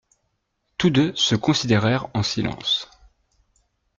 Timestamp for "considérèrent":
1.35-2.09